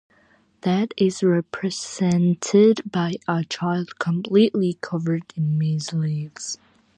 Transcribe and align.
Death 0.61 0.89
is 0.97 1.21
represented 1.21 2.81
by 2.91 3.17
a 3.27 3.43
child 3.43 3.99
completely 3.99 4.79
covered 4.81 5.31
in 5.35 5.59
maize 5.59 5.93
leaves. 5.93 6.57